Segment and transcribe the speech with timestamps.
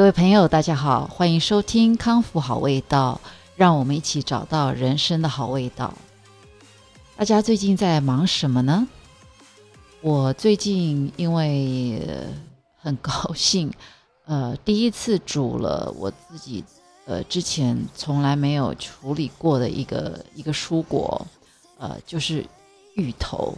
[0.00, 3.20] 各位朋友，大家好，欢迎收听康复好味道，
[3.54, 5.92] 让我们一起找到人生的好味道。
[7.16, 8.88] 大家最近在忙什么呢？
[10.00, 12.02] 我最近因为
[12.78, 13.70] 很高兴，
[14.24, 16.64] 呃，第一次煮了我自己
[17.04, 21.26] 呃之前从来没有处理过的一个一个蔬果，
[21.76, 22.42] 呃，就是
[22.94, 23.54] 芋头。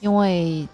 [0.00, 0.66] 因为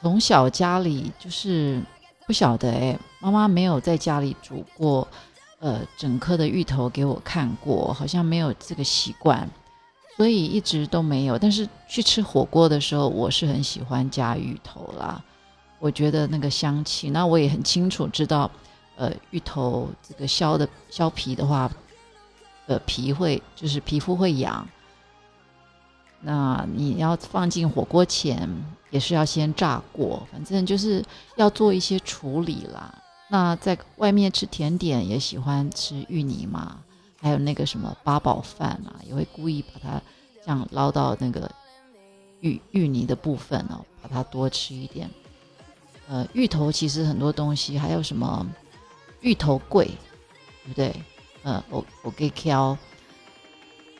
[0.00, 1.82] 从小家里就是
[2.26, 5.06] 不晓得哎，妈妈没有在家里煮过，
[5.60, 9.48] 呃，整颗的芋头给我看过，好像没有这个习惯。
[10.16, 15.22] 所以一直都没有，但是去吃火锅的时候，我是很喜欢加芋头啦。
[15.78, 18.50] 我觉得那个香气，那我也很清楚知道，
[18.96, 21.70] 呃，芋头这个削的削皮的话，
[22.66, 24.66] 呃，皮会就是皮肤会痒。
[26.22, 28.48] 那你要放进火锅前，
[28.96, 31.04] 也是要先炸过，反正就是
[31.36, 33.02] 要做一些处理啦。
[33.28, 36.78] 那在外面吃甜点也喜欢吃芋泥嘛。
[37.18, 40.00] 还有那个什么八宝饭啊，也会故意把它
[40.44, 41.50] 这样捞到那个
[42.40, 45.10] 芋芋泥的部分哦，把它多吃一点。
[46.08, 48.46] 呃，芋头其实很多东西，还有什么
[49.22, 49.90] 芋头桂，
[50.64, 50.94] 对不对？
[51.42, 52.76] 呃，我我给挑，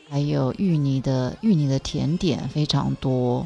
[0.09, 3.45] 还有芋泥的芋泥的甜点非常多。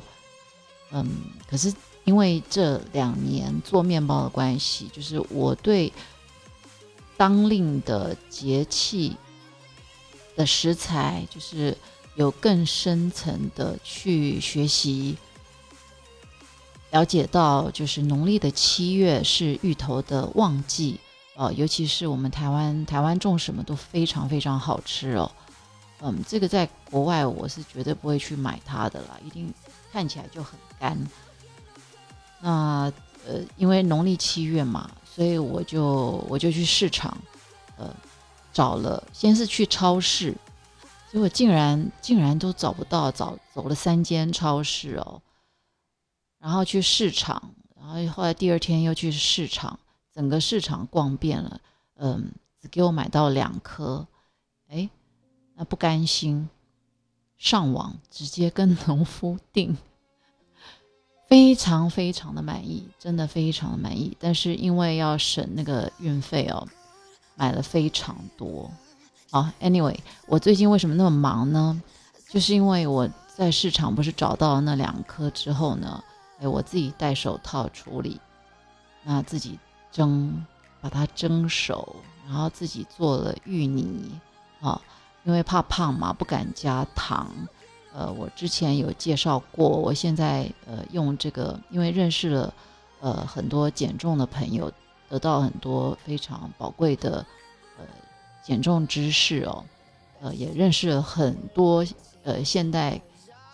[0.91, 1.07] 嗯，
[1.49, 5.91] 可是因为这两年做面包的关系，就是我对
[7.17, 9.15] 当令的节气。
[10.33, 11.77] 的食材就是
[12.15, 15.17] 有更深层的去学习，
[16.91, 20.97] 了解到就是农历的七月是芋头的旺季
[21.35, 25.29] 哦，尤其是我们台湾，台湾种什么都非常非常好吃哦。
[25.99, 29.53] 嗯，这个在国外我是绝对不会去买它的啦，一定
[29.91, 30.97] 看起来就很干。
[32.41, 32.91] 那
[33.25, 37.15] 呃，因为农历七月嘛，所以我就我就去市场，
[37.77, 37.87] 呃。
[38.53, 40.35] 找了，先是去超市，
[41.09, 45.21] 结果竟然竟然都找不到，找走了三间超市哦，
[46.37, 47.41] 然后去市场，
[47.79, 49.79] 然后后来第二天又去市场，
[50.13, 51.61] 整个市场逛遍了，
[51.95, 54.05] 嗯，只给我买到两颗，
[54.67, 54.89] 哎，
[55.55, 56.49] 那不甘心，
[57.37, 59.77] 上网直接跟农夫订，
[61.31, 66.67] 非常非常的满意，真的非常的满意，但是因为要省那个运费哦。
[67.35, 68.69] 买了非常多，
[69.31, 69.97] 好，Anyway，
[70.27, 71.81] 我最近为什么那么忙呢？
[72.29, 76.03] 就是因为我在市场不是找到那两颗之后呢，
[76.41, 78.19] 哎，我自己戴手套处理，
[79.03, 79.57] 那自己
[79.89, 80.45] 蒸，
[80.81, 81.95] 把它蒸熟，
[82.27, 84.11] 然后自己做了芋泥，
[84.59, 84.79] 啊，
[85.23, 87.31] 因为怕胖嘛，不敢加糖。
[87.93, 92.53] 呃，我之前有介绍过，我现在呃用这个，因为认识了
[92.99, 94.71] 呃很多减重的朋友。
[95.09, 97.17] 得到很多非常宝贵的
[97.77, 97.83] 呃
[98.41, 99.61] 减重知识哦，
[100.21, 101.85] 呃也认识了很多
[102.23, 102.97] 呃现代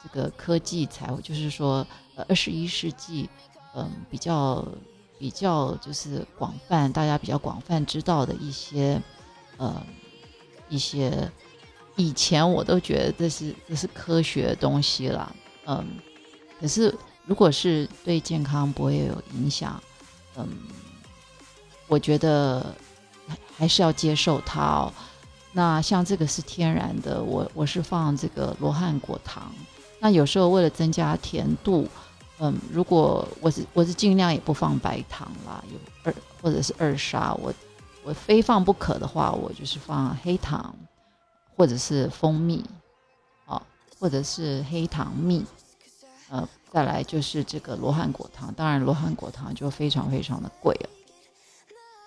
[0.04, 1.84] 这个科技才就是说
[2.16, 3.28] 呃二十一世纪
[3.74, 4.64] 嗯比较
[5.18, 9.02] 比较就是广泛大家比较广泛知道的一些
[9.58, 9.84] 呃
[10.70, 11.28] 一些
[11.98, 15.30] 以前我都觉得这是这是科学的东西啦，
[15.66, 15.86] 嗯，
[16.62, 19.78] 可是如果是对健康不会有影响，
[20.38, 20.48] 嗯。
[21.90, 22.76] 我觉得
[23.58, 24.94] 还是要接受它哦。
[25.54, 29.50] 那像这个是天然的，我我是放这个罗汉果糖。
[29.98, 31.88] 那有时候为了增加甜度，
[32.40, 37.34] 嗯，如果我是我是尽量也不放白糖啦，有二或者是二砂。
[37.36, 37.54] 我
[38.04, 40.76] 我非放不可的话，我就是放黑糖
[41.58, 42.64] 或者是蜂蜜，
[43.48, 43.62] 哦，
[44.00, 45.46] 或者是黑糖蜜。
[46.30, 48.54] 呃，再来就是这个罗汉果糖。
[48.54, 50.74] 当然，罗汉果糖就非常非常的贵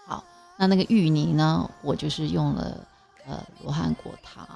[0.07, 0.23] 哦。
[0.57, 1.69] 那那个芋泥呢？
[1.83, 2.87] 我就是用了
[3.27, 4.47] 呃罗汉果糖，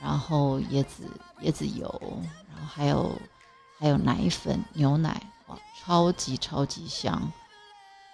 [0.00, 1.02] 然后椰子
[1.42, 2.00] 椰子油，
[2.54, 3.12] 然后还有
[3.78, 7.30] 还有奶粉牛奶，哇，超级超级香，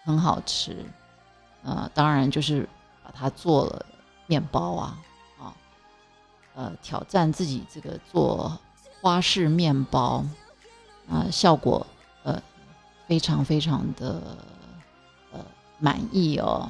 [0.05, 0.85] 很好吃。
[1.63, 2.67] 呃，当然就是
[3.05, 3.85] 把它做了
[4.27, 4.99] 面包啊，
[6.55, 8.59] 呃，挑战自己这个做
[9.01, 10.25] 花式面包
[11.09, 11.87] 啊，效果
[12.23, 12.43] 呃
[13.07, 14.37] 非常非常的
[15.33, 15.41] 呃
[15.79, 16.69] 满意哦。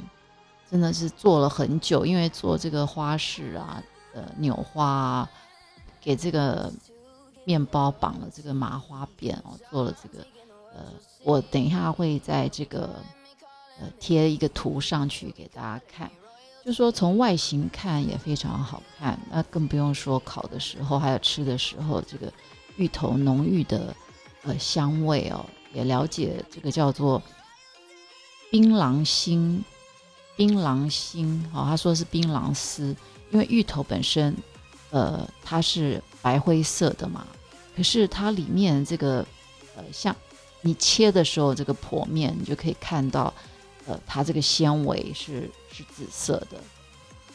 [0.71, 3.83] 真的是做了很久，因为做这个花式啊，
[4.15, 5.31] 呃，扭花啊，
[6.01, 6.73] 给这个
[7.45, 10.25] 面包绑了这个麻花辫哦，做了这个，
[10.73, 10.85] 呃，
[11.25, 12.89] 我等一下会在这个
[13.79, 16.11] 呃贴一个图上去给大家看，
[16.65, 22.33] 就说从外形看也非常好看，那更不用说烤的时候还有吃的时候，这个
[22.77, 23.95] 芋头浓郁的
[24.43, 27.23] 呃香味哦，也了解这个叫做
[28.51, 29.65] 槟榔心。
[30.35, 32.97] 槟榔心，哦，他说是槟榔丝，
[33.31, 34.35] 因为芋头本身，
[34.91, 37.27] 呃，它是白灰色的嘛，
[37.77, 39.25] 可是它里面这个，
[39.77, 40.17] 呃，像
[40.63, 43.33] 你切的时候，这个剖面你就可以看到，
[43.87, 45.49] 呃，它这个纤维是
[45.95, 46.59] 紫色的。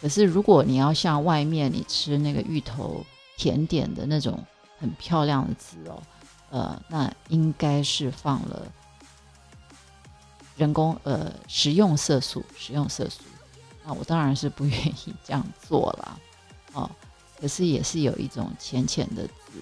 [0.02, 3.06] 可是如果你要像外面你吃那个芋头
[3.36, 4.44] 甜点的那种
[4.80, 6.04] 很漂亮的紫哦，
[6.50, 8.62] 呃，那应该是放了。
[10.56, 13.22] 人工呃食用色素，食用色素，
[13.86, 16.20] 那我当然是不愿意这样做了，
[16.74, 16.90] 哦，
[17.40, 19.62] 可是也是有一种浅浅的紫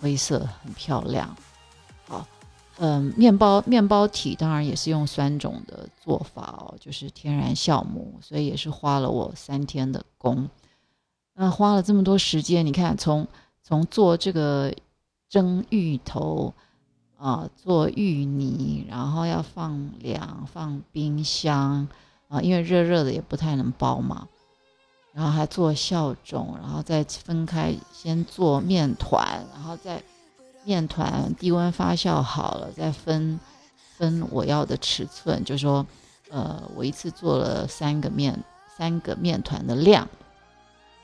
[0.00, 1.36] 灰色，很漂亮，
[2.06, 2.26] 好，
[2.78, 10.48] 嗯，面包面包体当然也是用酸种的做法哦，就是天然酵母，所以也是花了我三天的工，
[11.34, 13.26] 那花了这么多时间，你看从
[13.62, 14.74] 从做这个
[15.28, 16.54] 蒸芋头。
[17.20, 21.88] 啊，做芋泥，然后要放凉，放冰箱
[22.28, 24.28] 啊，因为热热的也不太能包嘛。
[25.12, 30.00] 然后还做酵种，然后再分开，先做面团，然后再
[30.68, 33.40] 面团低温发酵好了，再分
[33.96, 35.86] 分我要的尺寸，就说，
[36.28, 38.38] 呃，我一次做了三个面，
[38.76, 40.06] 三个面团的量，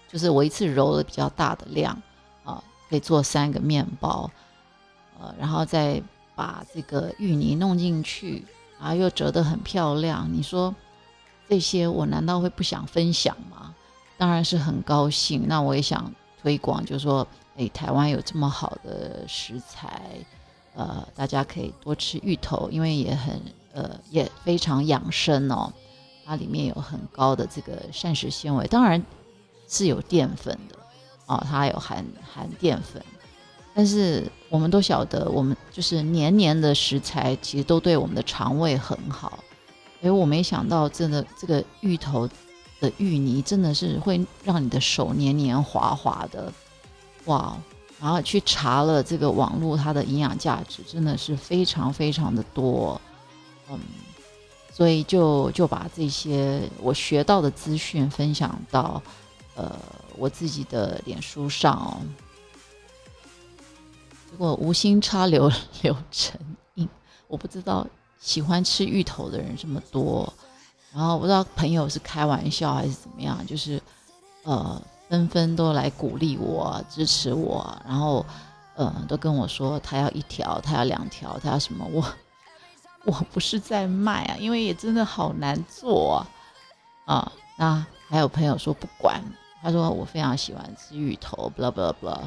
[0.06, 1.98] 就是我一次揉了比较大的量
[2.44, 4.30] 啊，可以做三个面包。
[5.18, 6.02] 呃，然后再
[6.34, 8.44] 把这个芋泥弄进去，
[8.78, 10.28] 然后又折得很漂亮。
[10.30, 10.74] 你说
[11.48, 13.74] 这些我难道会不想分享吗？
[14.18, 15.48] 当然是很高兴。
[15.48, 16.12] 那我也想
[16.42, 20.02] 推广，就是说，哎，台湾有这么好的食材，
[20.74, 23.40] 呃，大家可以多吃芋头，因为也很
[23.72, 25.72] 呃也非常养生哦。
[26.26, 29.00] 它里面有很高的这个膳食纤维，当然
[29.68, 30.76] 是有淀粉的
[31.26, 33.02] 哦，它有含含淀粉。
[33.74, 39.38] 但是我们都晓得，我们就是年年的食材，其实都对我们的肠胃很好。
[40.00, 42.28] 哎，我没想到，真的这个芋头
[42.80, 46.52] 的芋泥真的是会让你的手黏黏滑滑的，
[47.26, 47.56] 哇！
[48.00, 53.00] 然后去查了这个网络，它的营养价值真的是非常非常的多，
[53.70, 53.78] 嗯，
[54.70, 59.00] 所以就就把这些我学到的资讯分享到
[59.54, 59.74] 呃
[60.18, 61.96] 我自己的脸书上哦。
[64.36, 65.50] 我无心插柳
[65.80, 66.38] 柳成
[66.74, 66.86] 荫，
[67.28, 67.86] 我不知道
[68.20, 70.30] 喜欢吃芋头的人这么多，
[70.92, 73.80] 然后不知道朋友是开玩笑还是怎么样，就是
[74.42, 78.24] 呃纷纷都来鼓励我支持我，然后
[78.74, 81.86] 呃都跟我说他要一条，他要两条，他要什么？
[81.92, 82.04] 我
[83.04, 86.26] 我不是在卖啊，因为也真的好难做
[87.06, 87.14] 啊。
[87.14, 89.22] 啊那还有朋友说不管，
[89.62, 92.18] 他说我非常喜欢吃芋头，blah blah blah。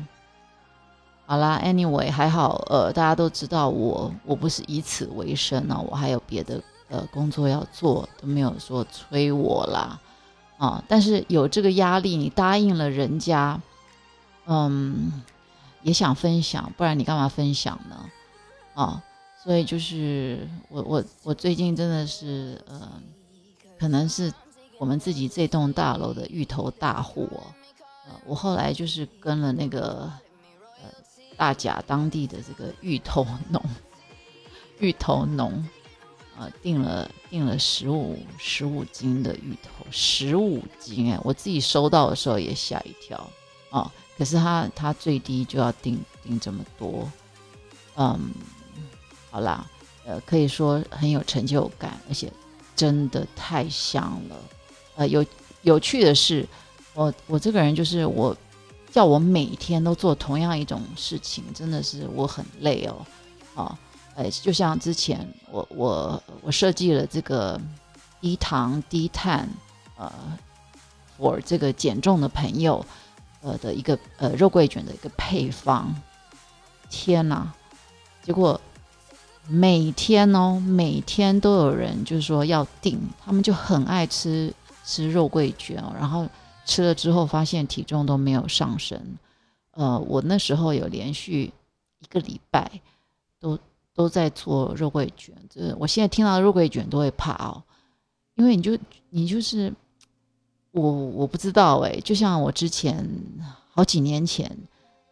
[1.25, 9.99] 好啦，Anyway，还好，呃，大家都知道我，我不是以此为生呢，我还有别的呃工作要做，都没有说催我啦，
[10.57, 13.59] 啊，但是有这个压力，你答应了人家，
[14.45, 15.23] 嗯，
[15.83, 18.09] 也想分享，不然你干嘛分享呢？
[18.73, 19.03] 啊，
[19.43, 22.91] 所以就是我我我最近真的是，呃，
[23.79, 24.33] 可能是
[24.77, 27.43] 我们自己这栋大楼的芋头大户哦，
[28.07, 30.11] 呃，我后来就是跟了那个
[30.81, 30.89] 呃。
[31.37, 33.63] 大甲当地的这个芋头农，
[34.81, 35.63] 芋头农，
[36.37, 43.29] 呃，订了订了十五十五斤的芋头，十五斤哎，我自己收到的时候也吓一跳
[43.71, 43.91] 哦。
[44.17, 47.11] 可是他他最低就要订订这么多，
[47.95, 48.31] 嗯，
[49.31, 49.69] 好啦，
[50.05, 52.31] 呃，可以说很有成就感，而且
[52.75, 54.35] 真的太香了。
[54.95, 55.25] 呃，有
[55.63, 56.47] 有趣的是，
[56.93, 58.35] 我我这个人就是我。
[58.89, 63.05] 叫我每天都做同样一种事情，真的是我很累哦，
[63.53, 63.79] 啊，
[64.17, 67.57] 哎，就像之前我我我设计了这个
[68.19, 69.47] 低糖低碳，
[69.95, 70.11] 呃，
[71.17, 72.85] 我这个减重的朋友，
[73.41, 75.93] 呃的一个呃肉桂卷的一个配方，
[76.89, 77.53] 天哪！
[78.23, 78.59] 结果
[79.47, 86.27] 每天哦，每天都有人就是说要订，他们就很爱吃吃肉桂卷哦，然后。
[86.69, 89.01] 吃了之后发现体重都没有上升，
[89.71, 91.53] 呃，我那时候有连续
[91.99, 92.69] 一个礼拜
[93.39, 93.57] 都
[93.97, 97.61] 都在做肉桂卷，这我现在听到肉桂卷都会怕哦，
[98.35, 98.77] 因为你就
[99.09, 99.73] 你就是
[100.71, 103.05] 我我不知道哎，就像我之前
[103.71, 104.55] 好几年前，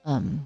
[0.04, 0.46] 嗯，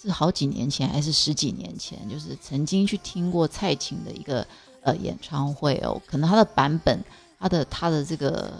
[0.00, 4.44] 是好几年前还是十几年前，就是曾经去听过蔡琴的一个
[4.80, 6.98] 呃演唱会哦，可能他的版本，
[7.38, 8.52] 他的他的这个。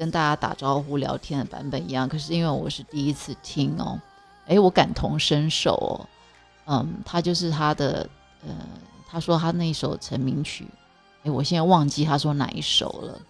[0.00, 4.00] 跟大家打招呼聊天的版本一样，可是因为我是第一次听哦，
[4.46, 6.08] 诶，我感同身受哦，
[6.72, 8.08] 嗯，他就是他的，
[8.46, 8.54] 呃，
[9.08, 10.64] 他说他那一首成名曲，
[11.24, 13.20] 哎，我现在忘记他说哪一首了。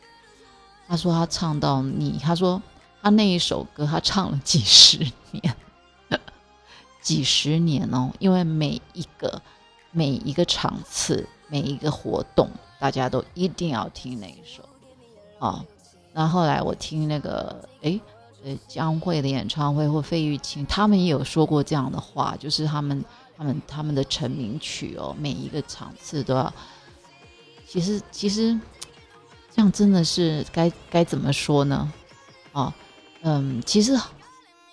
[0.87, 2.61] 他说他唱到你，他说
[3.01, 4.99] 他那一首歌他唱了几十
[5.31, 5.57] 年，
[7.01, 9.41] 几十年哦，因为每一个
[9.91, 12.47] 每一个场次，每一个活动，
[12.79, 14.63] 大家都一定要听那一首
[15.39, 15.65] 啊。
[16.13, 17.99] 那后来我听那个哎
[18.45, 23.03] 呃江蕙的演唱会或费玉清，他们也有说过这样的话，就是他们
[23.41, 26.53] 他们他们的成名曲哦，每一个场次都要。
[27.67, 28.57] 其实其实。
[29.53, 31.93] 这样真的是该该怎么说呢？
[32.53, 32.73] 啊，
[33.23, 33.99] 嗯，其实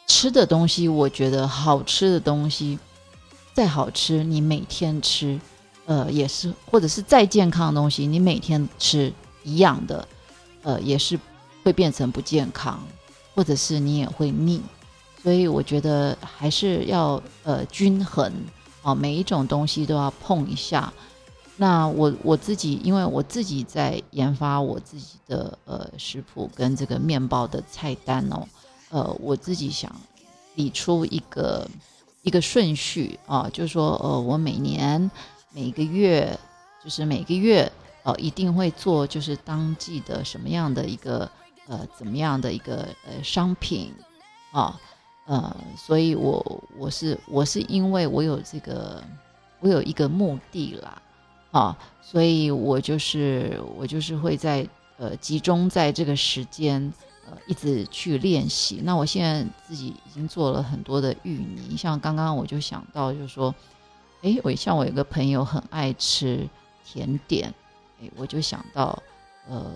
[0.06, 2.78] 吃的东西，我觉得好吃的东西
[3.56, 5.38] 再好吃，你每天吃，
[5.88, 9.12] 呃，也是，或者是再健康的东西，你每天吃
[9.44, 10.08] 一样的，
[10.62, 11.20] 呃，也是
[11.64, 12.80] 会变成不健康，
[13.34, 14.62] 或者是你也会腻。
[15.24, 18.32] 所以我觉得还是要呃均衡
[18.88, 20.94] 啊，每一种东西都要碰一下。
[21.58, 28.48] 那我我自己，因为我自己在研发我自己的呃食谱跟这个面包的菜单哦，
[28.90, 29.94] 呃，我自己想
[30.56, 31.70] 理出一个
[32.22, 35.12] 一个顺序啊，就是说呃，我每年
[35.52, 36.40] 每个月
[36.82, 37.70] 就是每个月
[38.04, 41.30] 呃一定会做就是当季的什么样的一个
[41.68, 43.94] 呃怎么样的一个呃商品
[44.54, 44.80] 啊，
[45.28, 49.04] 呃所以我我是我是因为我有这个
[49.60, 51.02] 我有一个目的啦。
[51.52, 54.68] 啊，所以我就是我就是会在
[54.98, 56.94] 呃集中在这个时间
[57.26, 58.82] 呃一直去练习。
[58.84, 63.56] 那我现在自己已经做了很多的芋泥，像刚刚我就想到就是说，
[64.22, 66.48] 哎，我像我有个朋友很爱吃
[66.84, 67.52] 甜点，
[68.02, 69.02] 哎，我就想到
[69.48, 69.72] 呃，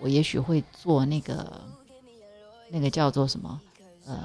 [0.00, 1.60] 我也许会做那个
[2.70, 3.60] 那个叫做什么
[4.04, 4.18] 呃，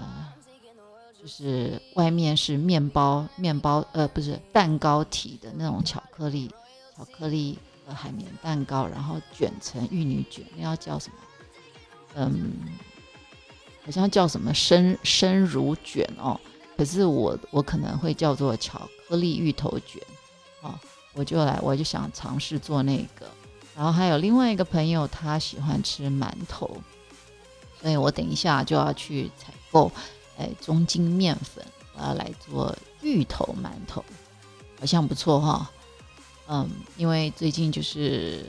[1.22, 6.50] 就是外面是面包面包呃不是蛋糕体的那种巧克力。
[6.96, 11.16] 巧克力和海绵蛋糕，然后卷成芋泥卷，那要叫什么？
[12.16, 12.52] 嗯，
[13.86, 16.40] 好像叫什么生生乳卷哦。
[16.76, 20.02] 可是我我可能会叫做巧克力芋头卷
[20.62, 20.78] 哦。
[21.14, 23.26] 我就来，我就想尝试做那个。
[23.76, 26.70] 然后还有另外一个朋友，他喜欢吃馒头，
[27.82, 29.90] 所以我等一下就要去采购
[30.40, 31.64] 哎中筋面粉，
[31.96, 34.04] 我要来做芋头馒头，
[34.80, 35.70] 好像不错哈。
[36.48, 36.68] 嗯，
[36.98, 38.46] 因为最近就是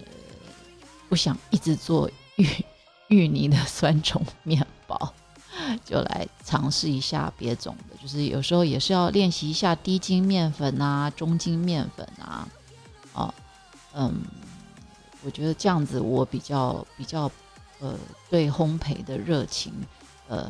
[1.09, 2.47] 不想一直做芋
[3.09, 5.13] 芋泥的酸种面包，
[5.85, 7.97] 就来尝试一下别种的。
[8.01, 12.49] 就是有时候也是要练习一下低筋面粉啊、中筋面粉啊。
[13.13, 13.35] 啊，
[13.93, 14.23] 嗯，
[15.25, 17.31] 我觉得这样子我比较比较
[17.81, 17.99] 呃
[18.31, 19.75] 对烘焙的热情，
[20.29, 20.49] 呃，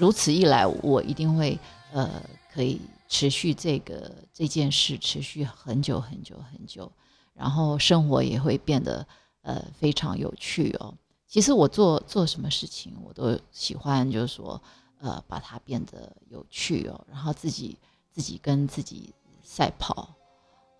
[0.00, 1.58] 如此一来我一定会
[1.92, 2.10] 呃
[2.52, 2.80] 可以。
[3.12, 6.88] 持续这个这件事持续很久很久很久，
[7.34, 9.04] 然后生活也会变得
[9.42, 10.94] 呃非常有趣哦。
[11.26, 14.62] 其实我做做什么事情，我都喜欢，就是说
[15.00, 17.76] 呃把它变得有趣哦，然后自己
[18.12, 20.08] 自己跟自己赛跑。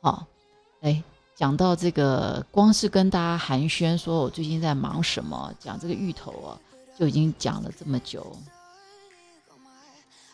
[0.00, 0.24] 好，
[0.82, 1.02] 哎，
[1.34, 6.60] 讲到这个，光是跟大家寒暄说我最近在忙什么，讲这个芋头啊，
[6.96, 8.24] 就已经讲了这么久。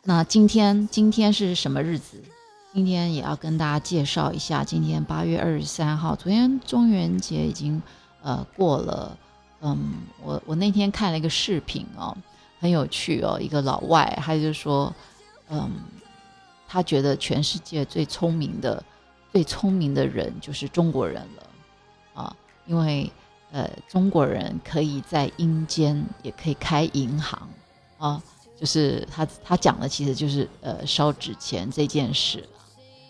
[0.09, 2.23] 那今天今天是什么日子？
[2.73, 4.63] 今天也要跟大家介绍一下。
[4.63, 7.83] 今天八月二十三号，昨天中元节已经
[8.23, 9.19] 呃过了。
[9.63, 12.17] 嗯，我我那天看了一个视频哦，
[12.61, 13.37] 很有趣哦。
[13.41, 14.95] 一个老外，他就说，
[15.49, 15.69] 嗯，
[16.69, 18.81] 他觉得全世界最聪明的、
[19.33, 22.37] 最聪明的人就是中国人了啊，
[22.67, 23.11] 因为
[23.51, 27.49] 呃中国人可以在阴间也可以开银行
[27.99, 28.23] 啊。
[28.59, 32.43] 就是他他讲的其实就是呃烧纸钱这件事，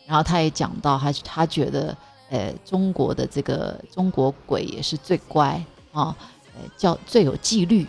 [0.04, 1.96] 然后他也讲到他他觉得
[2.30, 5.62] 呃中国的这个中国鬼也是最乖
[5.92, 6.16] 啊，
[6.54, 7.84] 呃叫最有纪律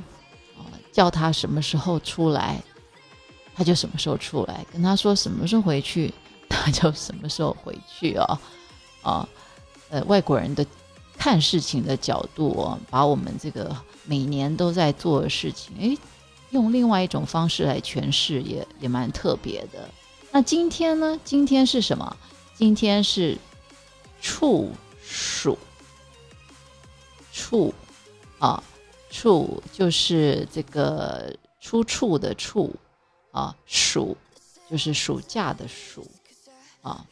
[0.55, 2.61] 啊，叫他什么时候出来，
[3.55, 6.13] 他就什么时候出来，跟他说什么时候回去，
[6.47, 8.39] 他就什么时候回去哦，
[9.01, 9.27] 啊
[9.89, 10.63] 呃外国人的
[11.17, 15.97] 看事情的角度哦，把我们这个每年都在做的事情哎。
[16.51, 19.89] 用另外一种方式来诠释，也也蛮特别的。
[20.31, 21.19] 那今天呢？
[21.23, 22.15] 今天是什么？
[22.55, 23.37] 今天是
[24.21, 24.71] 处
[25.03, 25.57] 暑。
[27.31, 27.73] 处
[28.39, 28.63] 啊，
[29.11, 32.75] 处就是这个出处的处
[33.31, 34.17] 啊，暑
[34.69, 36.05] 就是暑假的暑
[36.81, 37.05] 啊。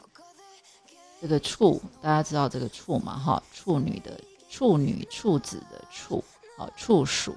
[1.21, 3.17] 这个处大家知道这个处嘛？
[3.17, 6.23] 哈，处女的处女，处子的处
[6.57, 7.35] 啊，处暑。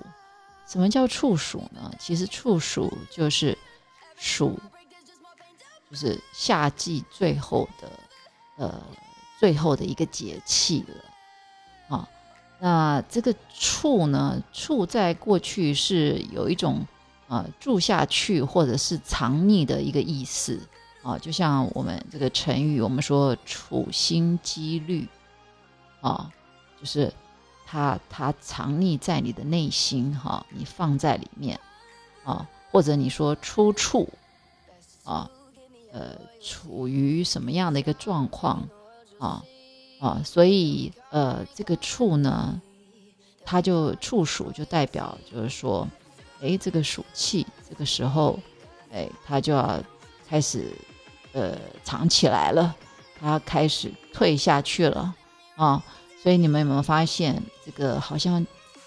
[0.69, 1.91] 什么叫处暑呢？
[1.99, 3.57] 其实处暑就是
[4.17, 4.59] 暑，
[5.91, 7.91] 就是夏季最后的
[8.57, 8.83] 呃
[9.41, 12.09] 最后的一个节气了啊。
[12.61, 16.87] 那这个处呢，处在过去是有一种
[17.29, 20.61] 呃住下去或者是藏匿的一个意思
[21.03, 25.09] 啊，就像我们这个成语，我们说处心积虑
[26.03, 26.31] 啊，
[26.79, 27.11] 就是
[27.71, 31.61] 它它藏匿在你的内心哈，你放在里面
[32.25, 34.09] 啊，或者你说出处
[35.05, 35.31] 啊。
[35.91, 38.69] 呃，处于什么样的一个状况
[39.19, 39.43] 啊
[39.99, 40.23] 啊？
[40.23, 42.61] 所以呃，这个处呢，
[43.43, 45.89] 它就处暑，就代表就是说，
[46.43, 48.39] 哎，这个暑气这个时候，
[48.93, 49.83] 哎，它就要
[50.29, 50.71] 开始
[51.33, 52.77] 呃藏起来了，
[53.19, 55.15] 它开始退下去了
[55.57, 55.83] 啊。
[56.23, 58.45] 所以你们有没有发现，这个好像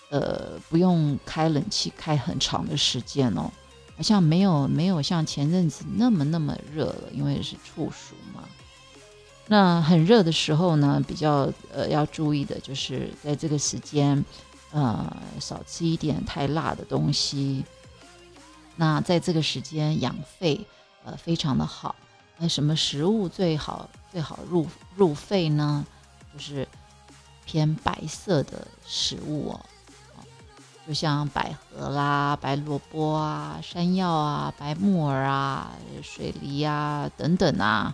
[0.10, 3.52] 呃不用开冷气开很长的时间哦？
[3.96, 8.44] 好像没有没有像前阵子那么那么热了，因为是处暑嘛。
[9.48, 14.24] 那很热的时候呢，比较呃要注意的就是在这个时间，
[14.72, 17.64] 呃少吃一点太辣的东西。
[18.76, 20.66] 那在这个时间养肺
[21.04, 21.96] 呃非常的好。
[22.38, 25.86] 那什么食物最好最好入入肺呢？
[26.34, 26.68] 就是
[27.51, 29.60] 偏白色的食物哦。
[30.88, 37.93] 就像百合啦、白萝卜啊、山药啊、白木耳啊、水梨啊等等啊，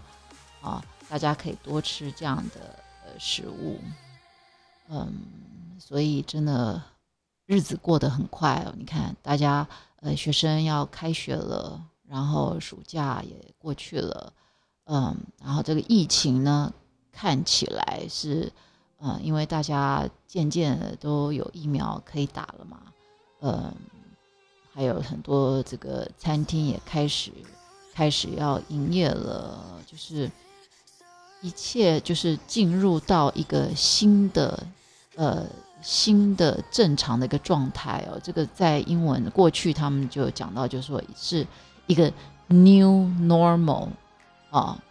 [0.61, 3.79] 啊，大家可以多吃这样的呃食物。
[4.89, 5.11] 嗯，
[5.79, 6.79] 所以真的
[7.47, 8.73] 日子过得很快哦。
[8.77, 9.67] 你看，大家
[10.01, 14.33] 呃学生要开学了，然后暑假也过去了，
[14.85, 16.71] 嗯，然后这个疫情呢，
[17.11, 18.53] 看起来是。
[18.99, 22.79] 嗯，因为大家渐渐的都有疫苗可以打了嘛，
[23.41, 23.71] 嗯，
[24.73, 27.31] 还有很多这个餐厅也开始
[27.93, 30.31] 开始要营业了，就是
[31.41, 34.65] 一切就是进入到一个新的
[35.15, 35.45] 呃
[35.83, 38.19] 新的正常的一个状态哦。
[38.23, 41.45] 这个在英文过去他们就讲到，就是说是
[41.85, 42.11] 一个
[42.47, 43.89] new normal
[44.49, 44.81] 啊，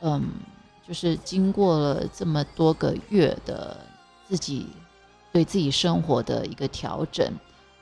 [0.00, 0.22] 嗯。
[0.90, 3.76] 就是经过了这么多个月的
[4.28, 4.66] 自己
[5.30, 7.32] 对自己生活的一个调整，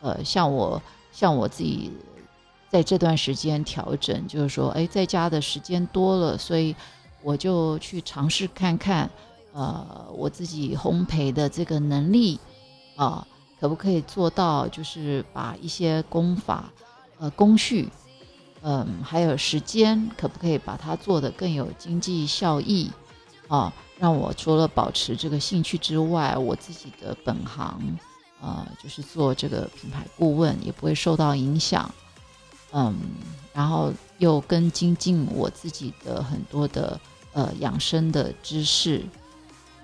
[0.02, 1.90] 呃，像我像我自己
[2.68, 6.76] 在这段时间调整，就是说，哎，在家的时间多了，所以
[7.22, 9.08] 我就去尝试看看，
[9.54, 12.38] 呃，我自己烘焙的这个能力
[12.94, 13.26] 啊，
[13.58, 16.70] 可不可以做到，就是把一些功法、
[17.18, 17.88] 呃工序。
[18.60, 22.90] 嗯，还有时间，可不可以把它做得更有经济效益
[23.46, 23.72] 啊？
[23.98, 27.80] 让我除了保持这个兴趣之外，我自己的本行，
[28.40, 31.88] 呃，就是做这个品牌顾问，也不会受到影响。
[32.72, 32.96] 嗯，
[33.52, 37.00] 然后又跟精进我自己的很多的
[37.32, 39.04] 呃养生的知识。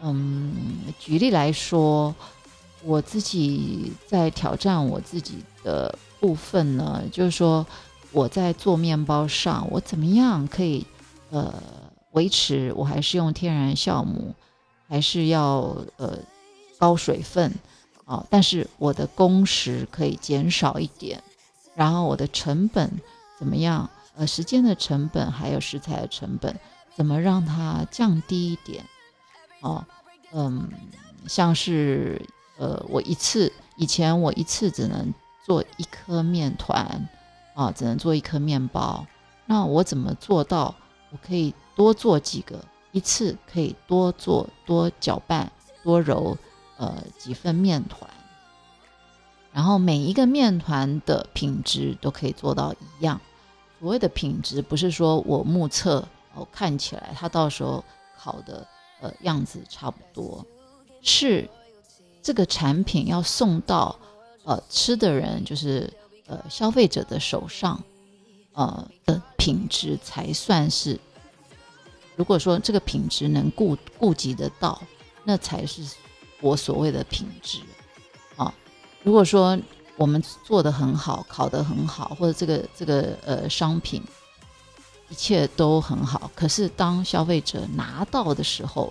[0.03, 0.53] 嗯，
[0.99, 2.13] 举例来说，
[2.83, 7.65] 我自己在挑战我自己的部分呢，就是说。
[8.15, 10.87] 我在做面包上，我怎么样可以
[11.31, 11.53] 呃
[12.13, 12.73] 维持？
[12.77, 14.33] 我还是用天然酵母，
[14.89, 16.17] 还是要呃
[16.79, 17.53] 高水分
[18.05, 18.25] 啊？
[18.31, 21.21] 但是我的工时可以减少一点，
[21.75, 22.89] 然后我的成本
[23.37, 23.91] 怎么样？
[24.17, 26.57] 呃，时间的成本还有食材的成本，
[26.95, 28.85] 怎么让它降低一点？
[29.61, 29.85] 哦，
[30.33, 30.69] 嗯，
[31.27, 32.23] 像是
[32.59, 35.13] 呃，我一次以前我一次只能
[35.45, 37.09] 做一颗面团。
[37.55, 39.07] 啊，只能做一颗面包，
[39.47, 40.75] 那我怎么做到？
[41.11, 42.59] 我可以多做几个，
[42.91, 45.53] 一次可以多做多搅拌
[45.85, 46.37] 多揉，
[46.77, 48.11] 呃，几份面团，
[49.53, 53.21] 然后每一个面团的品质都可以做到一样。
[53.79, 57.85] 所谓的品质，不是说我目测哦看起来它到时候
[58.19, 58.67] 烤的
[59.01, 60.45] 呃样子差不多，
[61.01, 61.49] 是
[62.21, 63.97] 这个产品要送到
[64.43, 65.89] 呃吃的人就是。
[66.27, 67.83] 呃，消费者的手上，
[68.55, 70.99] 呃的品质才算是。
[72.17, 74.81] 如果说这个品质能顾顾及得到，
[75.23, 75.83] 那才是
[76.41, 77.59] 我所谓的品质
[78.37, 78.55] 啊。
[79.03, 79.59] 如果说
[79.97, 84.03] 我们做的很好，考得很好，或者这个这个呃商品
[85.11, 88.91] 一切都很好，可是当消费者拿到的时候，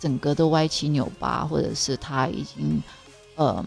[0.00, 2.82] 整个都歪七扭八，或者是他已经
[3.34, 3.62] 呃。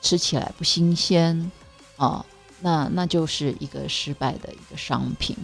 [0.00, 1.50] 吃起来不新鲜
[1.96, 2.24] 啊，
[2.60, 5.36] 那那就是一个失败的一个商品。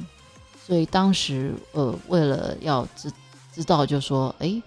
[0.66, 3.12] 所以当时呃，为了要知
[3.54, 4.60] 知道，就说哎，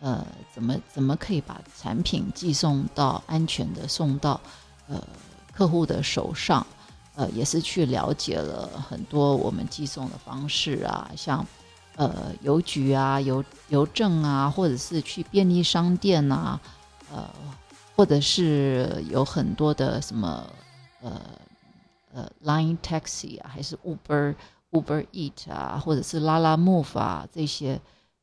[0.00, 0.24] 呃，
[0.54, 4.40] 怎么怎么可以把产品寄送到安全的送到
[4.88, 5.02] 呃
[5.52, 6.66] 客户的手上？
[7.16, 11.44] 呃，也是去了解了很多我们寄送的方式啊，像
[11.96, 16.58] 呃邮局啊、邮邮政啊，或者是去便利商店啊，
[17.12, 17.28] 呃，
[18.00, 20.42] 或者是有很多的什么
[21.02, 21.20] 呃
[22.14, 24.34] 呃 Line Taxi 啊，还是 Uber
[24.70, 27.78] Uber Eat 啊，或者是拉拉 Move 啊这些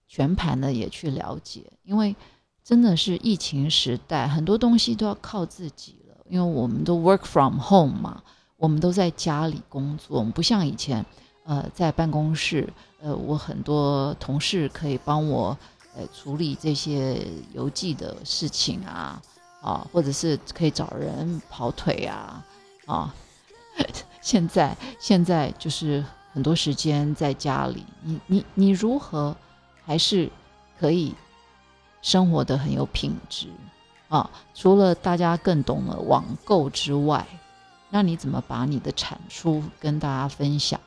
[0.07, 2.15] 全盘的也去了解，因为
[2.63, 8.23] 真的是疫情时代，很多东西都要靠自己了，因为我们都 Work from home 嘛。
[8.55, 11.05] 我们都在家里工作，我们不像以前，
[11.45, 12.67] 呃，在办公室，
[12.99, 15.55] 呃，我很多同事可以帮我，
[15.95, 17.21] 呃，处理这些
[17.53, 19.21] 邮寄的事情啊，
[19.61, 22.43] 啊，或者是可以找人跑腿啊，
[22.85, 23.13] 啊，
[24.21, 29.35] 现在现在就是很多时间在家里，你你你如何
[29.85, 30.29] 还是
[30.79, 31.13] 可以
[32.01, 33.47] 生活的很有品质
[34.09, 34.29] 啊？
[34.53, 37.25] 除了大家更懂了网购之外。
[37.89, 40.77] 那你怎么把你的产出跟大家分享？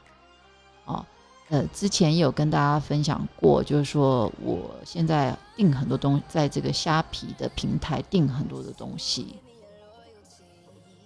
[0.85, 1.02] 啊，
[1.50, 9.34] 呃，之前有跟大家分享过，就是说我现在订很多东西，在这个虾皮的平台订很多的东西，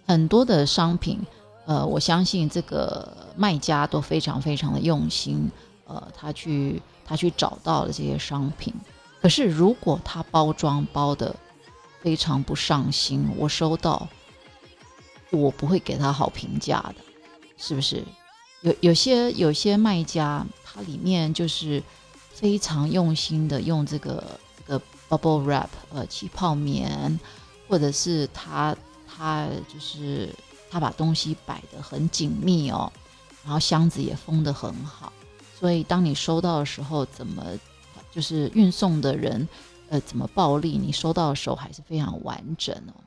[0.07, 1.19] 很多的商品，
[1.65, 5.51] 呃，我相信这个卖家都非常非常的用心，
[5.87, 8.73] 呃，他去他去找到了这些商品，
[9.21, 11.35] 可是如果他包装包的
[12.03, 14.07] 非常不上心，我收到。
[15.31, 16.95] 我不会给他好评价的，
[17.57, 18.05] 是不是？
[18.65, 21.83] 有有些有些卖家，他里面就是
[22.33, 24.25] 非常用心的用这个
[24.57, 27.21] 这个 bubble wrap，呃，气泡棉，
[27.69, 28.75] 或者是他
[29.07, 30.31] 他就是
[30.71, 32.91] 他把东西摆的很紧密哦，
[33.45, 35.13] 然后箱子也封的很好，
[35.61, 37.45] 所以当你收到的时候，怎么
[38.11, 39.47] 就是运送的人
[39.91, 43.04] 呃怎么暴力，你收到的时候还是非常完整哦。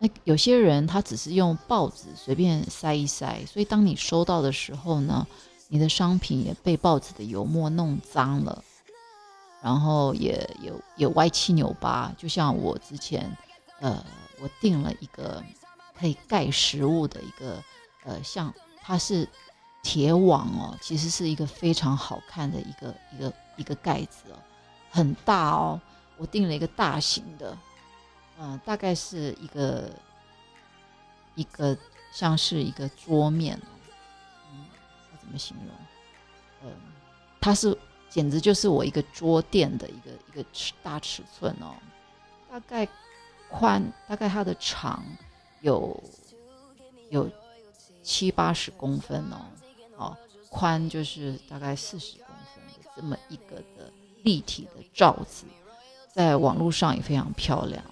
[0.00, 5.26] 那有些人他只是用报纸随便塞一塞，所以当你收到的时候呢，
[5.66, 8.62] 你的商品也被报纸的油墨弄脏了，
[9.60, 12.12] 然后也有也歪七扭八。
[12.16, 13.36] 就像我之前，
[13.80, 14.04] 呃，
[14.40, 15.42] 我订了一个
[15.98, 17.60] 可以盖食物的一个，
[18.04, 19.28] 呃，像它是
[19.82, 24.38] 铁网哦，其实是一个非常好看的一个一个一个盖子哦，
[24.90, 25.80] 很大哦，
[26.16, 27.58] 我订了一个大型的。
[28.40, 29.90] 嗯，大概是一个
[31.34, 31.76] 一个
[32.12, 33.60] 像是一个桌面，
[34.52, 34.64] 嗯，
[35.12, 35.74] 要怎么形容？
[36.64, 36.70] 嗯，
[37.40, 37.76] 它是
[38.08, 41.74] 简直就是我一个桌垫的一个一个尺大尺寸哦，
[42.50, 42.88] 大概
[43.50, 45.04] 宽，大概它的长
[45.60, 46.00] 有
[47.10, 47.28] 有
[48.02, 49.40] 七八十公分哦，
[49.96, 50.16] 哦，
[50.48, 55.44] 宽就是大概四十公分的这么一个的立体的罩子，
[56.12, 57.82] 在网络上也非常漂亮。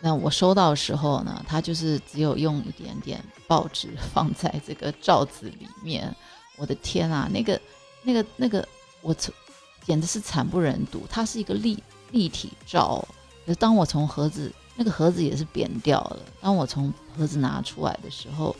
[0.00, 6.14] 那我收到的时候呢，它就是只有用一点点报纸放在这个罩子里面。
[6.56, 7.60] 我的天啊，那个、
[8.02, 8.66] 那个、那个，
[9.00, 9.14] 我
[9.84, 11.06] 简直是惨不忍睹。
[11.08, 11.80] 它是一个立
[12.10, 13.06] 立体罩，
[13.46, 16.20] 可是当我从盒子那个盒子也是扁掉了。
[16.40, 18.54] 当我从盒子拿出来的时候，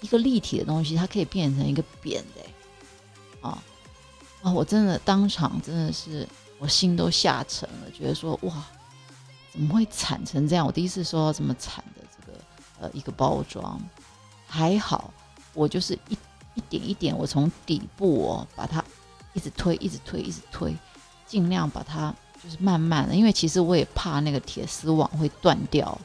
[0.00, 3.62] 一个立体的东西，它可以变成一个扁的，啊
[4.42, 4.52] 啊！
[4.52, 8.64] 我真的当场真的是我心都吓沉了，觉得说哇。
[9.56, 10.66] 怎么会惨成这样？
[10.66, 12.38] 我第一次收到这么惨的这个
[12.78, 13.80] 呃一个包装，
[14.46, 15.10] 还好
[15.54, 16.18] 我就是一
[16.54, 18.84] 一点一点，我从底部哦把它
[19.32, 20.76] 一直推，一直推，一直推，
[21.26, 22.14] 尽量把它
[22.44, 25.98] 就是慢慢的，因为其实我也怕那个铁丝网会断掉，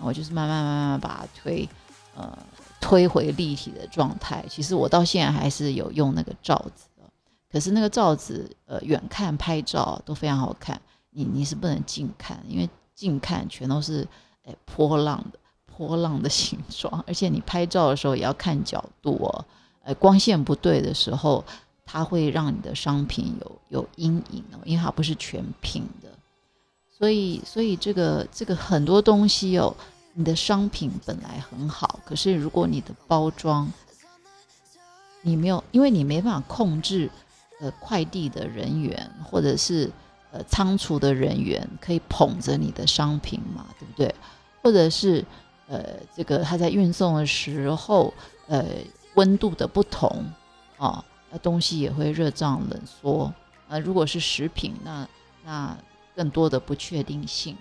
[0.00, 1.68] 我就是慢慢慢慢把它推
[2.16, 2.36] 呃
[2.80, 4.44] 推回立体的状态。
[4.50, 7.04] 其实我到现在还是有用那个罩子的，
[7.52, 10.82] 可是那个罩子呃远看拍照都非常好看。
[11.14, 14.06] 你你是不能近看，因为近看全都是
[14.44, 19.44] 诶波浪的波浪的形状，而且你拍照的时候也要看角度哦，
[19.84, 21.44] 呃光线不对的时候，
[21.84, 26.08] 它会让你的商品有有阴影哦，因为它不是全平的，
[26.98, 29.74] 所以所以这个这个很多东西哦，
[30.14, 33.70] 你的商品本来很好，可是如果你的包装
[35.20, 37.10] 你没有，因为你没办法控制
[37.60, 39.90] 呃快递的人员或者是。
[40.32, 44.14] 呃，仓储的人员可以捧着你的商品嘛，对不对？
[44.62, 45.22] 或者是
[45.68, 45.84] 呃，
[46.16, 48.12] 这个他在运送的时候，
[48.48, 48.64] 呃，
[49.14, 50.24] 温度的不同
[50.78, 53.32] 啊，那东西也会热胀冷缩。
[53.68, 55.06] 呃，如果是食品，那
[55.44, 55.76] 那
[56.16, 57.56] 更多的不确定性。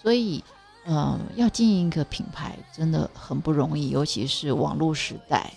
[0.00, 0.44] 所以，
[0.86, 5.52] 嗯，要经营一个品牌真的很不容易，尤其是网络时代，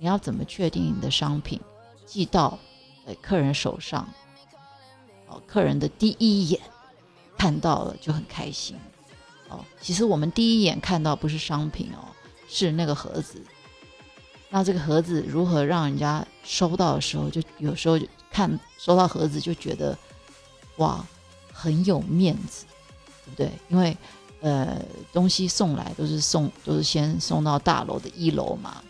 [0.00, 1.60] 你要怎么确定你的商品
[2.04, 2.58] 寄到
[3.06, 4.08] 呃客人手上？
[5.46, 6.60] 客人的第一眼
[7.38, 8.76] 看到了就很开心
[9.48, 9.64] 哦。
[9.80, 12.08] 其实我们第一眼看到不是商品哦，
[12.48, 13.42] 是那个盒子
[14.50, 19.96] 那这个盒子如何让人家收到的时候，就有时候就看收到盒子就觉得
[20.76, 21.04] 哇
[21.52, 22.66] 很有面子，
[23.24, 23.52] 对不对？
[23.68, 23.96] 因为
[24.40, 24.78] 呃
[25.12, 28.82] 东西送来都是送都是先送到大楼的一楼嘛，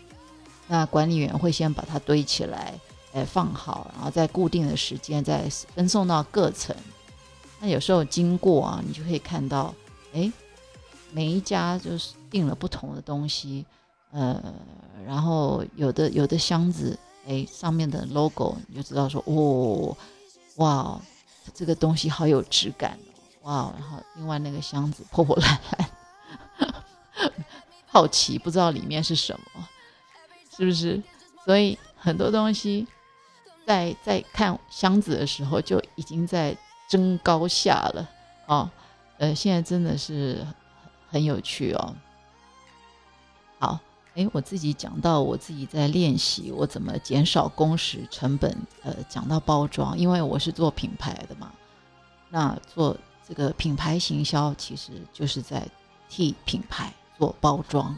[0.67, 2.73] 那管理员会先把它堆起来，
[3.13, 6.75] 哎放好，然后在固定的时间再分送到各层。
[7.59, 9.73] 那有时候经过啊，你就可以看到，
[10.13, 10.31] 哎，
[11.11, 13.65] 每一家就是订了不同的东西。
[14.11, 14.53] 呃，
[15.07, 16.97] 然后有的有的箱子，
[17.27, 19.97] 哎，上面的 logo 你就知道说，哦，
[20.57, 21.01] 哇，
[21.53, 22.99] 这个东西好有质感，
[23.41, 25.89] 哇，然后另外那个箱子破破烂烂，
[27.87, 29.67] 好奇不知道里面是什么，
[30.55, 31.01] 是不是？
[31.43, 32.87] 所以很多东西
[33.65, 36.55] 在在看箱子的时候就已经在
[36.89, 38.09] 争高下了
[38.45, 38.71] 啊，
[39.17, 40.45] 呃，现在真的是
[41.09, 41.95] 很有趣哦，
[43.59, 43.79] 好。
[44.15, 48.55] 哎，我自己讲到我自己在练习我怎么减少工时成本。
[48.83, 51.51] 呃，讲到包装，因为我是做品牌的嘛，
[52.29, 52.95] 那做
[53.27, 55.67] 这个品牌行销，其实就是在
[56.07, 57.97] 替品牌做包装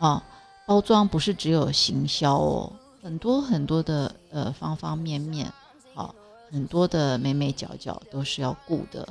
[0.00, 0.20] 啊。
[0.66, 2.72] 包装不是只有行销哦，
[3.06, 5.46] 很多很多的呃方方面面
[5.94, 6.12] 啊，
[6.50, 9.08] 很多的美美角角都是要顾的。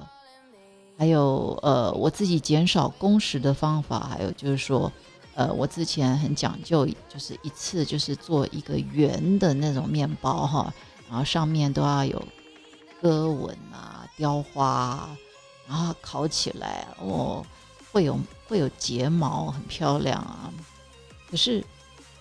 [0.97, 4.91] 还有呃，我自己减少工时的方法，还有就是说。
[5.36, 10.73] 呃，我之前很讲究，就是一次就是做一个圆的那种面包哈，
[11.10, 12.23] 然后上面都要有
[13.01, 15.17] 割纹啊、雕花啊，
[15.67, 17.45] 然后烤起来哦，
[17.91, 20.49] 会有会有睫毛，很漂亮啊。
[21.29, 21.62] 可是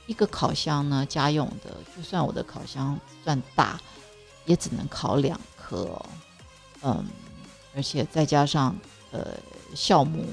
[0.06, 3.80] 一个烤箱呢，家用的，就算我的烤箱算大，
[4.44, 6.00] 也只能烤两颗。
[6.82, 7.04] 嗯，
[7.74, 8.76] 而且再加上
[9.10, 9.36] 呃
[9.74, 10.26] 酵母。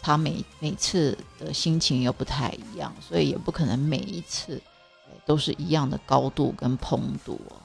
[0.00, 4.62] 它每每次的心情又不太一样，所以也不可能每一次
[5.26, 7.56] 都是一样的高度跟膨度哦。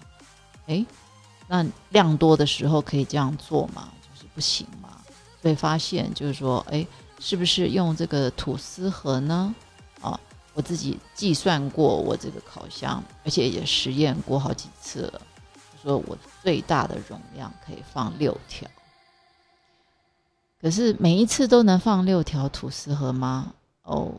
[0.66, 0.84] 哎，
[1.48, 3.94] 那量多的时候可以这样做吗？
[4.02, 5.00] 就是不行吗。
[5.44, 6.86] 所以发现就是说，哎，
[7.20, 9.54] 是不是用这个吐司盒呢？
[10.54, 15.22] 我自己计算过我这个烤箱，而且也实验过好几次了，
[15.82, 18.70] 说我最大的容量可以放六条。
[20.62, 23.54] 可是每一次都能放六条吐司盒吗？
[23.82, 24.14] 哦，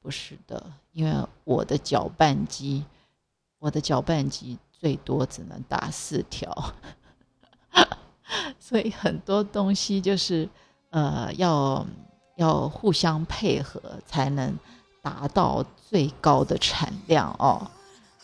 [0.00, 1.12] 不是的，因为
[1.44, 2.84] 我的搅拌机，
[3.58, 6.72] 我的搅拌机最多只能打四条，
[8.60, 10.48] 所以很多东西就是
[10.90, 11.84] 呃要
[12.36, 14.56] 要互相配合才能
[15.08, 17.70] 达到最高的产量哦。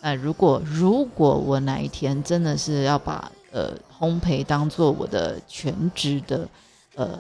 [0.00, 6.48] 那如果如果我哪一天真的是要把呃烘焙当做我的全职的
[6.96, 7.18] 呃。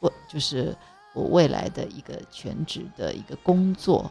[0.00, 0.76] 我就是
[1.14, 4.10] 我未来的一个全职的一个工作，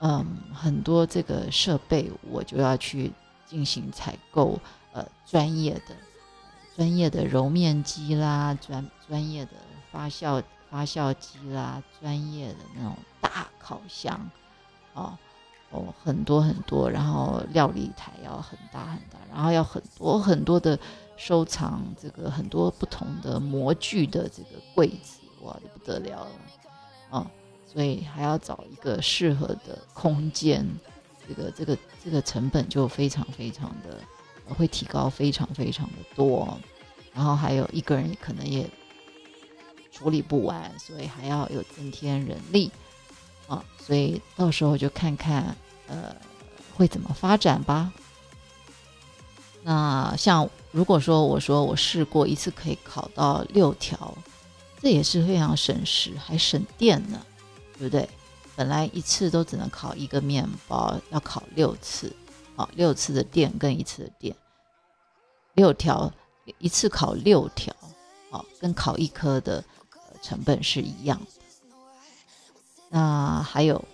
[0.00, 3.10] 嗯，很多这个设备我就要去
[3.46, 4.58] 进行采购，
[4.92, 5.96] 呃，专业的、
[6.76, 9.52] 专业的揉面机啦，专专业的
[9.90, 14.18] 发酵发酵机啦，专业的那种大烤箱，
[14.94, 15.18] 哦
[15.70, 20.78] 哦，很多很多，然后料理台要很大很大，然后要很多很多的
[21.18, 25.20] 收藏这个很多不同的模具的这个柜子。
[25.42, 27.30] 哇，就不得了了，啊，
[27.66, 30.66] 所以还要找一个适合的空间，
[31.28, 34.00] 这个这个这个成本就非常非常的
[34.54, 36.56] 会提高非常非常的多，
[37.12, 38.70] 然后还有一个人可能也
[39.92, 42.72] 处理不完，所以还要有增添人力，
[43.46, 46.16] 啊，所以到时候就看看呃
[46.74, 47.92] 会怎么发展吧。
[49.62, 54.12] 那像如果说我说我试过一次可以考到六条。
[54.84, 57.24] 这也是非常省时，还省电呢，
[57.78, 58.08] 对不对？
[58.56, 62.12] 本来一次都只能烤一个面包，要烤六次，
[62.56, 64.34] 啊，六次的电跟一次的电，
[65.54, 66.12] 六条
[66.58, 67.72] 一次烤六条，
[68.32, 69.64] 啊，跟烤一颗的
[70.22, 71.26] 成本是一样的。
[72.88, 73.84] 那还有，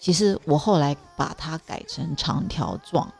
[0.00, 3.10] 其实我后来把它改成长条状，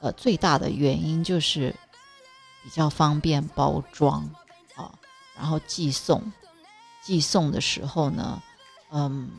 [0.00, 1.74] 呃，最大的原因就是
[2.64, 4.28] 比较方便包装，
[4.74, 4.92] 啊，
[5.36, 6.22] 然后寄送。
[7.00, 8.42] 寄送的时候呢，
[8.90, 9.30] 嗯，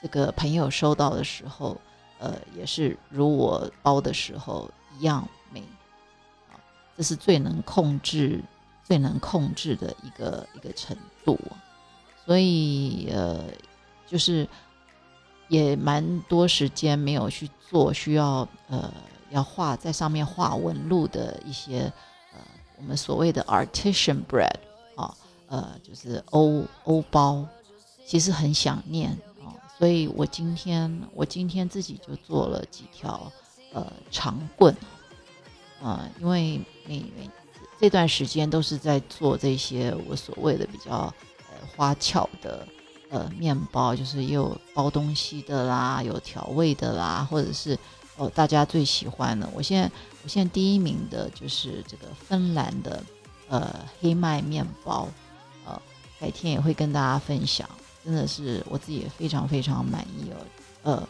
[0.00, 1.76] 这个朋友收到的时候，
[2.18, 5.60] 呃，也是如我包的时候一样美，
[6.50, 6.56] 啊，
[6.96, 8.42] 这是最能控制、
[8.86, 11.38] 最能控制的一个一个程度，
[12.24, 13.44] 所以呃，
[14.06, 14.46] 就是
[15.48, 18.92] 也蛮多时间没有去做需要呃
[19.30, 21.92] 要画在上面画纹路的一些
[22.32, 22.40] 呃
[22.76, 24.56] 我们所谓的 artisan bread
[24.96, 25.14] 啊。
[25.48, 27.46] 呃，就是欧欧包，
[28.04, 29.12] 其实很想念
[29.44, 33.30] 啊，所以我今天我今天自己就做了几条
[33.72, 34.76] 呃长棍，
[35.80, 37.30] 啊，因为每每
[37.78, 41.12] 这段时间都是在做这些我所谓的比较
[41.50, 42.66] 呃花俏的
[43.10, 47.78] 呃面包，就是有包东西的啦，有调味的啦，或者是
[48.16, 49.90] 哦大家最喜欢的，我现在
[50.24, 53.02] 我现在第一名的就是这个芬兰的
[53.48, 55.08] 呃黑麦面包，
[55.64, 55.80] 呃
[56.18, 57.68] 改天也会跟大家分享。
[58.04, 60.36] 真的是我自己也非常非常满意哦，
[60.84, 61.08] 呃，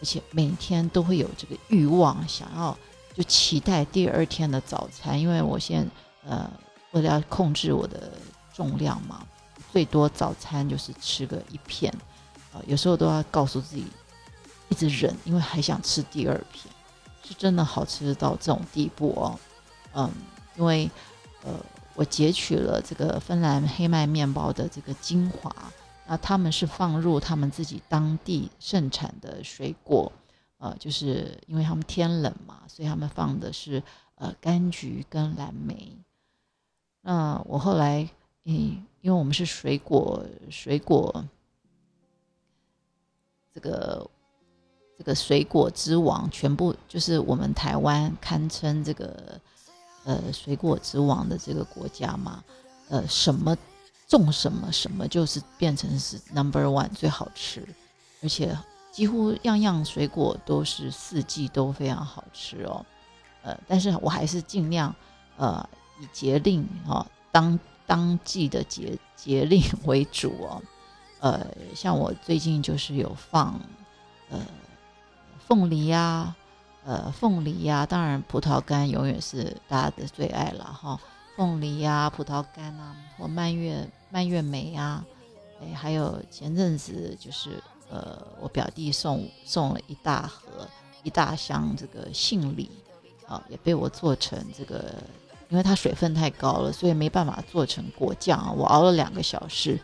[0.00, 2.76] 而且每天都会有这个欲望，想要
[3.18, 6.48] 就期待第二天的早餐，因为我现在呃
[6.92, 8.12] 为了要控制我的
[8.54, 9.26] 重量嘛，
[9.72, 11.92] 最多早餐就是吃个一片，
[12.52, 13.84] 啊，有时候都要告诉自己
[14.68, 16.72] 一直忍，因为还想吃第二片，
[17.24, 19.38] 是真的好吃到这种地步哦，
[19.94, 20.08] 嗯，
[20.56, 20.88] 因为
[21.42, 21.50] 呃。
[21.94, 25.52] 我截取了这个芬兰黑麦面包的这个精华，
[26.06, 30.12] 那他们是放入他们自己当地盛产的水果，
[30.58, 33.82] 呃，就是因为他们天冷嘛，所以他们放的是
[34.16, 35.96] 呃柑橘跟蓝莓。
[37.00, 38.08] 那我后来，
[38.44, 41.24] 嗯，因为我们是水果水果，
[43.54, 44.10] 这个
[44.96, 49.40] 这个水果之王，全部就是我们台湾堪称这个。
[50.04, 52.42] 呃，水果之王的这个国家嘛，
[52.88, 53.54] 呃，什么
[54.06, 57.62] 种什么什么就是变成是 number one 最好吃，
[58.22, 58.56] 而且
[58.90, 62.84] 几乎样样水果都是四季都非常好吃哦。
[63.42, 64.94] 呃，但是我还是尽量
[65.36, 65.68] 呃
[66.00, 70.62] 以节令哦，当当季的节节令为主哦。
[71.20, 73.60] 呃，像我最近就是有放
[74.30, 74.40] 呃
[75.46, 76.34] 凤梨呀。
[76.84, 80.98] 呃，凤梨呀，当然葡萄干永远是大家的最爱了哈。
[81.36, 85.04] 凤梨呀，葡萄干啊，或蔓越蔓越莓啊，
[85.60, 90.68] 哎，还有前阵子就是呃，我表弟送送了一大盒
[91.02, 92.70] 一大箱这个杏梨
[93.26, 94.94] 啊，也被我做成这个，
[95.48, 98.54] 因为它水分太高了，所以没办法做成果酱。
[98.56, 99.80] 我熬了两个小时，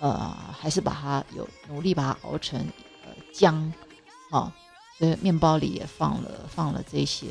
[0.00, 2.60] 呃，还是把它有努力把它熬成
[3.04, 3.72] 呃浆
[4.30, 4.52] 啊。
[4.98, 7.28] 所以面包里也放了放了这些，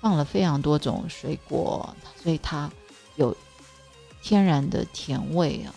[0.00, 2.68] 放了非常多种水果，所以它
[3.14, 3.36] 有
[4.20, 5.72] 天然的甜味啊，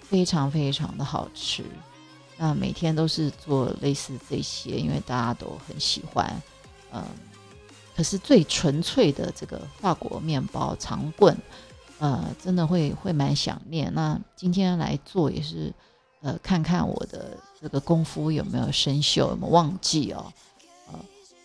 [0.00, 1.64] 非常非常的好吃。
[2.38, 6.40] 那每天都是做类似这些，因为大家都很喜欢。
[6.92, 7.04] 嗯，
[7.94, 11.36] 可是最纯粹的这个法国面包长棍，
[11.98, 13.92] 呃，真的会会蛮想念。
[13.92, 15.74] 那今天来做也是，
[16.22, 20.32] 呃，看看我的这个功夫有没有生锈，有没有忘记哦。
[20.92, 20.98] 呃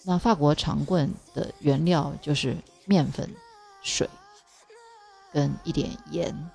[0.06, 3.30] 那法国长棍的原料就是面粉、
[3.82, 4.10] 水
[5.32, 6.52] 跟一点盐。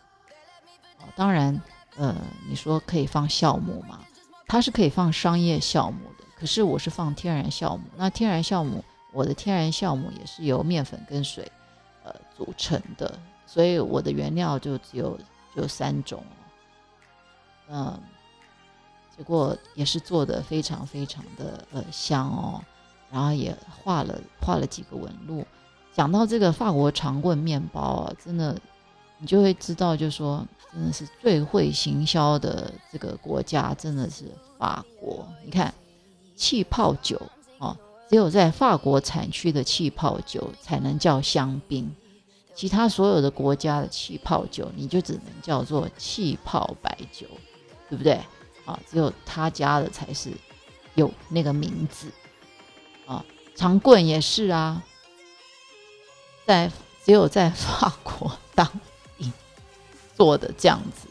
[1.17, 1.59] 当然，
[1.97, 2.15] 呃，
[2.47, 4.01] 你说可以放酵母吗？
[4.49, 7.83] 它是可以放商业酵母的，可是我是放天然酵母。
[7.97, 8.83] 那天然酵母，
[9.13, 11.47] 我的天然酵母也是由面粉跟水
[12.03, 15.17] 呃组成的，所以我的原料就只有
[15.55, 16.25] 就三种。
[17.69, 18.01] 嗯，
[19.15, 22.65] 结果也是做的非常非常的呃香哦。
[23.11, 25.47] 然后也画了画了几个纹路。
[25.95, 28.55] 讲到这个法国长棍面包啊，真的，
[29.19, 34.25] 你就会知道，就说真的是最会行销的这个国家，真的是
[34.59, 35.27] 法国。
[35.45, 35.73] 你看，
[36.37, 37.21] 气泡酒
[37.59, 37.77] 啊，
[38.09, 41.91] 只有在法国产区的气泡酒才能叫香槟，
[42.55, 47.27] 其他所有的国家的气泡酒，你就只能叫做气泡白酒，
[47.89, 48.21] 对不对？
[48.65, 50.31] 啊，只有他家的才是
[50.95, 52.13] 有那个名字。
[53.07, 54.85] 啊，长棍也是啊，
[56.47, 56.71] 在
[57.03, 58.71] 只有在法国当
[60.19, 61.09] 做的这样子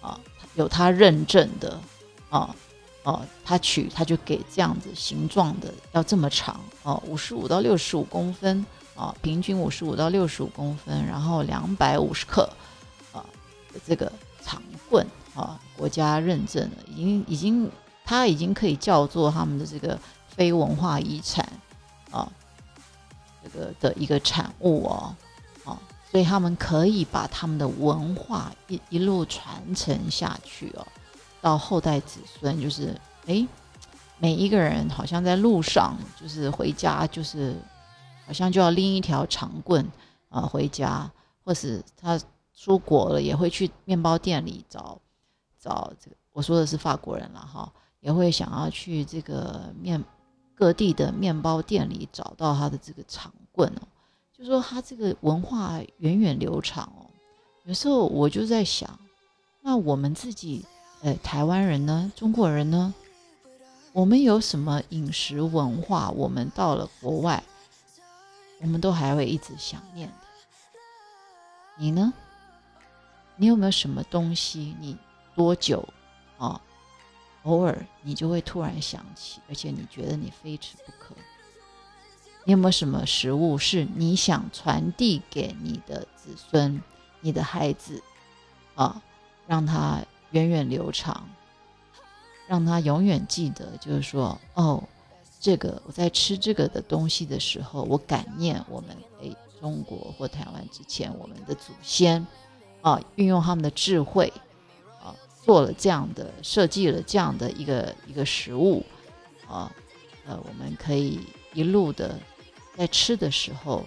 [0.00, 0.20] 啊，
[0.54, 1.80] 有他认证的
[2.28, 2.54] 啊，
[3.02, 12.48] 哦，他取他就给这样子形状的，要这么长哦，五十五到六十五公分啊，平均五十五到六十五公分，然后两百五十克
[13.12, 13.24] 啊
[13.84, 14.12] 这个
[14.44, 17.70] 长棍啊，国家认证了，已经已经，
[18.04, 19.98] 它已经可以叫做他们的这个。
[20.36, 21.46] 非文化遗产
[22.10, 22.26] 啊，
[23.42, 25.14] 这个的一个产物哦，
[26.10, 30.86] 所以他们可以把他们的文化一一路传承下去哦，
[31.40, 33.46] 到后代子孙，就是哎，
[34.18, 37.54] 每一个人好像在路上，就是回家，就是
[38.26, 39.86] 好像就要拎一条长棍
[40.28, 41.10] 啊回家，
[41.44, 42.20] 或是他
[42.54, 45.00] 出国了也会去面包店里找
[45.58, 50.02] 找这个，我说的是法国人了哈，也会想要去这个面。
[50.52, 53.88] 各地的面包店里找到他的这个长棍哦，
[54.40, 57.04] 就说他这个文化源远流长哦。
[57.64, 58.98] 有时候我就在想，
[59.60, 60.64] 那我们自己，
[61.02, 62.94] 呃，台湾人呢，中国人呢，
[63.92, 66.10] 我们有什么饮食文化？
[66.12, 67.44] 我们到了国外，
[68.62, 70.14] 我们都还会一直想念的。
[71.76, 72.10] 你呢？
[73.36, 74.74] 你有没有什么东西？
[74.80, 74.96] 你
[75.36, 75.86] 多久
[76.38, 76.58] 啊？
[77.42, 81.14] 偶尔你就会突然想起，而且你觉得你非吃不可。
[82.44, 86.82] 你有没有什么食物是你想传递给你的子孙、
[87.20, 88.02] 你的孩子
[88.74, 89.02] 啊，
[89.46, 91.28] 让他源远流长，
[92.48, 93.76] 让他永远记得？
[93.78, 94.82] 就是说，哦，
[95.38, 102.26] 这个我在吃这个的东西的时候，我感念我们诶中国或台湾之前我们的祖先
[102.80, 104.32] 啊，运用他们的智慧
[105.02, 105.14] 啊。
[105.42, 108.84] 做了这样的设计了这样的一个一个食物，
[109.48, 109.72] 啊，
[110.26, 111.20] 呃，我们可以
[111.52, 112.18] 一路的
[112.76, 113.86] 在吃的时候，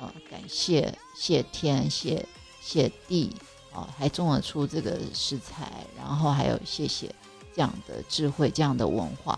[0.00, 2.26] 啊，感谢谢天谢
[2.60, 3.34] 谢地，
[3.72, 7.14] 啊，还种了出这个食材，然后还有谢谢
[7.54, 9.32] 这样的智慧这样的文化，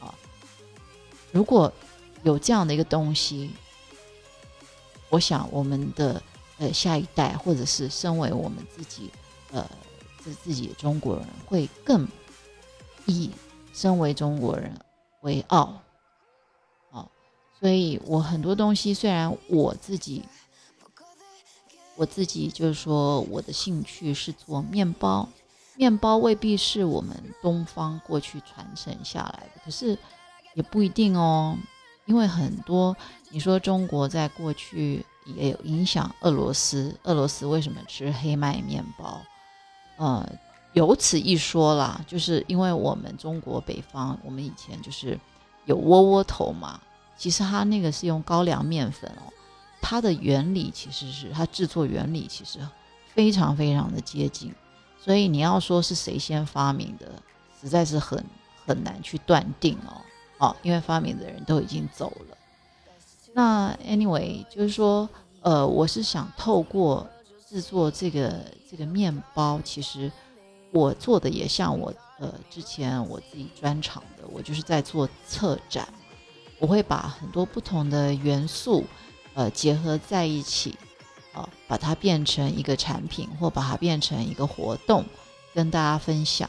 [0.00, 0.14] 啊，
[1.32, 1.72] 如果
[2.22, 3.50] 有这样的一个东西，
[5.10, 6.22] 我想我们的
[6.58, 9.10] 呃下一代或者是身为我们自己，
[9.52, 9.68] 呃。
[10.24, 12.08] 自自己中国人会更
[13.04, 13.30] 以
[13.74, 14.74] 身为中国人
[15.20, 15.78] 为傲，
[17.64, 20.22] 所以我很多东西虽然我自己
[21.96, 25.26] 我自己就是说我的兴趣是做面包，
[25.74, 29.96] 面包未必是我们东方过去传承下来的，可是
[30.52, 31.56] 也不一定哦，
[32.04, 32.94] 因为很多
[33.30, 39.22] 你说中国在过去也有影响俄罗斯，俄罗斯为什么吃黑麦面包？
[39.96, 40.28] 呃，
[40.74, 45.18] 有此一说啦，就是因为我们中国北方，我们以前就是
[45.64, 46.78] 有窝窝头嘛。
[47.16, 49.32] 其实它那个是用高粱面粉哦，
[49.80, 52.58] 它的原理其实是它制作原理其实
[53.14, 54.54] 非常非常的接近。
[55.02, 57.06] 所以你要说是谁先发明的，
[57.60, 58.24] 实在是很
[58.66, 60.00] 很难去断定哦。
[60.38, 62.36] 哦，因为发明的人都已经走了。
[63.32, 65.08] 那 anyway，就是说，
[65.42, 67.06] 呃，我是想透过。
[67.46, 70.10] 制作这个这个面包，其实
[70.72, 75.86] 我做的也像我呃之前我自己专场的，我就是在做策展，
[76.64, 78.86] 我会把很多不同的元素
[79.34, 80.74] 呃结合在一起，
[81.34, 85.04] 啊，把它变成一个产品，或把它变成一个活动，
[85.52, 86.48] 跟大家分享。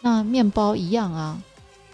[0.00, 1.40] 那面包一样啊，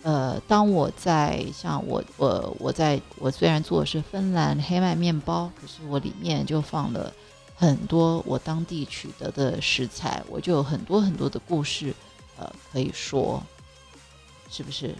[0.00, 7.12] 呃，当我在像我我我在我虽然做的是芬兰黑麦面包，可是我里面就放了。
[7.56, 11.94] 很多我当地取得的食材，我就有很多很多的故事，
[12.38, 13.42] 呃，可以说，
[14.48, 14.96] 是不是？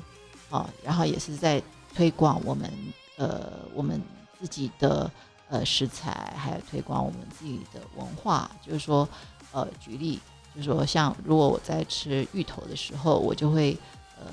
[0.51, 1.63] 啊，然后也是在
[1.95, 2.71] 推广我们
[3.17, 4.01] 呃我们
[4.39, 5.11] 自己的
[5.49, 8.51] 呃食材，还有推广我们自己的文化。
[8.65, 9.09] 就是说，
[9.53, 10.19] 呃，举例，
[10.55, 13.77] 就是说，像如果我在吃芋头的时候，我就会
[14.19, 14.27] 呃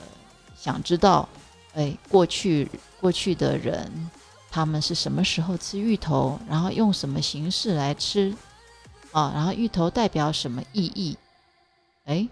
[0.55, 1.27] 想知道，
[1.73, 4.09] 哎，过去过去的人。
[4.49, 6.39] 他们是什么时候吃芋头？
[6.49, 8.33] 然后用什么形式来吃？
[9.11, 11.17] 啊，然后芋头代表什么意义？
[12.05, 12.27] 哎，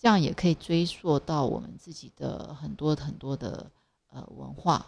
[0.00, 3.70] 这样也可以追溯到我们自己的很多很多的
[4.18, 4.84] 呃文化。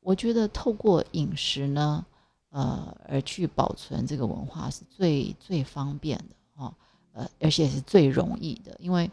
[0.00, 2.04] 我觉得透过饮食呢，
[2.50, 6.72] 呃，而去保存这个文化是最最方便的啊，
[7.12, 9.10] 呃，而且是最容易的，因为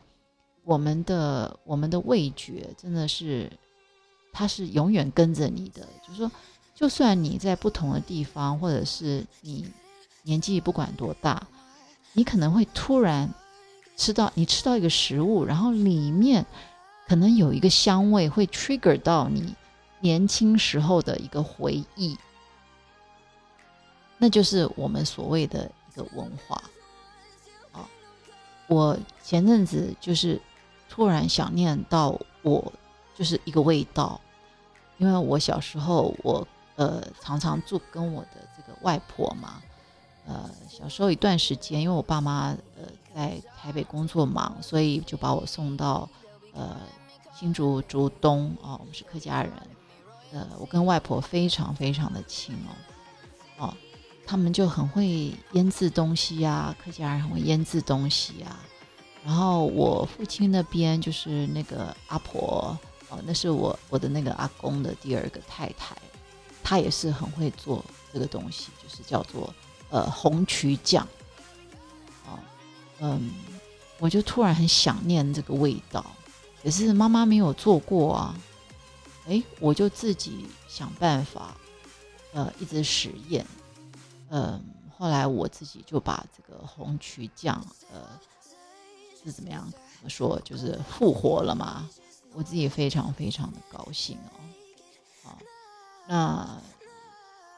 [0.63, 3.51] 我们的我们的味觉真的是，
[4.31, 6.31] 它是永远跟着你的，就是说。
[6.77, 9.65] 就算你在不同的地方，或者是你
[10.23, 11.47] 年纪不管多大，
[12.11, 13.33] 你可能会突然
[13.95, 16.45] 吃到你吃到一个食物，然后里面
[17.07, 19.55] 可能有一个香味会 trigger 到你
[19.99, 22.17] 年轻时候的一个回忆，
[24.17, 26.61] 那就是我们所谓的一个文化。
[27.71, 27.87] 啊，
[28.67, 30.41] 我前阵子就是
[30.89, 32.73] 突然想念到我
[33.15, 34.19] 就是一个味道，
[34.97, 36.47] 因为我小时候我。
[36.77, 39.61] 呃，常常住跟我的这个外婆嘛，
[40.27, 42.83] 呃，小时候一段时间，因为我爸妈呃
[43.15, 46.09] 在台北工作忙，所以就把我送到
[46.55, 46.77] 呃
[47.37, 49.51] 新竹竹东啊，我们是客家人，
[50.31, 53.73] 呃，我跟外婆非常非常的亲哦，哦，
[54.25, 58.57] 他们就很会腌制东西呀，客家人很会腌制东西呀，
[59.23, 62.75] 然后我父亲那边就是那个阿婆
[63.09, 65.95] 哦，那是我我的那个阿公的第二个太太。
[66.67, 69.53] 他也是很会做这个东西，就是叫做
[69.91, 71.07] 呃红曲酱，
[72.25, 72.39] 哦，
[72.97, 73.29] 嗯，
[73.99, 76.03] 我就突然很想念这个味道，
[76.65, 78.35] 可是妈妈没有做过啊，
[79.27, 81.55] 哎，我就自己想办法，
[82.33, 83.45] 呃，一直实验，
[84.29, 84.59] 嗯，
[84.97, 87.63] 后来我自己就把这个红曲酱，
[87.93, 87.99] 呃，
[89.23, 89.63] 是怎么样？
[89.69, 90.41] 怎么说？
[90.43, 91.87] 就是复活了嘛，
[92.33, 94.41] 我自己非常非常的高兴哦。
[95.21, 95.37] 好，
[96.07, 96.49] 那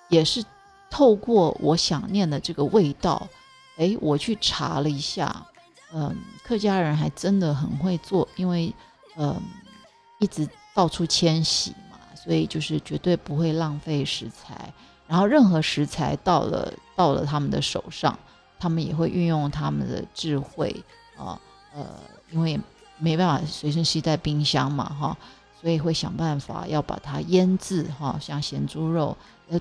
[0.09, 0.43] 也是
[0.89, 3.25] 透过我想念的这个味道，
[3.77, 5.47] 哎，我去查了一下，
[5.93, 8.75] 嗯，客家人还真的很会做，因为
[9.17, 9.35] 嗯，
[10.19, 14.71] 一直到处迁徙嘛，所以就是绝对不会浪费食材。
[15.07, 18.17] 然后任何食材到了到了他们的手上，
[18.59, 20.83] 他们也会运用他们的智慧
[21.15, 21.39] 啊，
[21.73, 21.85] 呃，
[22.29, 22.59] 因为
[22.97, 25.17] 没办法随身携带冰箱嘛，哈，
[25.61, 29.15] 所以会想办法要把它腌制，哈，像咸猪肉，
[29.47, 29.59] 呃，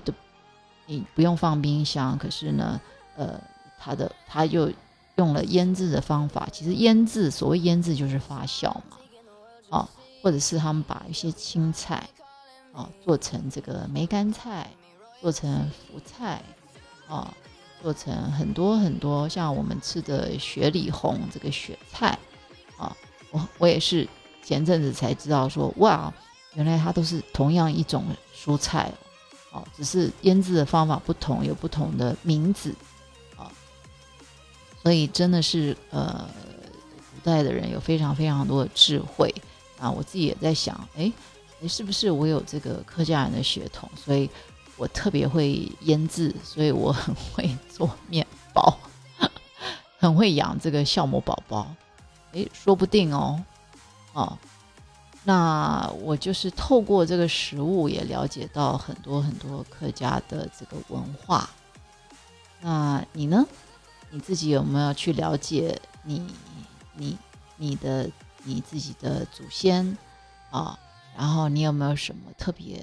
[0.85, 2.79] 你不用放冰箱，可是呢，
[3.15, 3.39] 呃，
[3.79, 4.71] 它的它又
[5.15, 8.97] 用了腌制的方法，其实腌制所谓腌制就是发酵嘛，
[9.69, 9.89] 啊，
[10.21, 12.09] 或者是他们把一些青菜
[12.73, 14.69] 啊做成这个梅干菜。
[15.19, 16.43] 做成福菜，
[17.07, 17.33] 啊，
[17.81, 22.15] 做成很多很多像我们吃的雪里红这个雪菜，
[22.77, 22.95] 啊，
[23.31, 24.07] 我我也是
[24.43, 26.13] 前阵子才知道说，哇，
[26.53, 28.93] 原来它都是同样一种蔬菜，
[29.51, 32.75] 哦，只是腌制的方法不同，有不同的名字，
[33.35, 33.51] 啊，
[34.83, 36.29] 所以真的是呃，
[37.15, 39.33] 古代的人有非常非常多的智慧
[39.79, 41.11] 啊，我自己也在想，哎，
[41.61, 44.29] 哎，是不是我有这个客家人的血统，所以。
[44.79, 48.23] 我特别会腌制，所以我很会做面
[48.53, 48.77] 包，
[49.97, 51.73] 很会养这个酵母宝宝。
[52.33, 53.43] 诶，说不定哦，
[54.13, 54.37] 哦，
[55.23, 61.49] 那我就是透过这个食物也了解到很多很多客家的这个文化。
[62.61, 63.43] 那你呢？
[64.11, 66.23] 你自己有没有去了解你、
[66.93, 67.17] 你、
[67.55, 68.07] 你的、
[68.47, 69.97] 你自己的祖先
[70.49, 70.79] 啊？
[71.15, 72.81] 然后你有没有什么特别？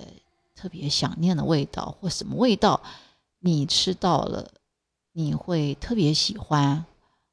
[0.56, 2.80] 特别想念的味道，或什么味道，
[3.40, 4.52] 你吃到了，
[5.12, 6.86] 你会特别喜欢，